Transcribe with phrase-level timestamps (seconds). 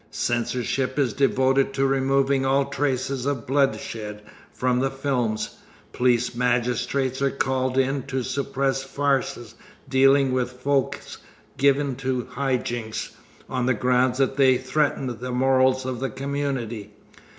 [0.09, 5.57] Censorship is devoted to removing all traces of bloodshed from the films.
[5.93, 9.53] Police magistrates are called in to suppress farces
[9.87, 10.99] dealing with folk
[11.55, 13.11] given to high jinks,
[13.47, 16.93] on the ground that they threaten the morals of the community.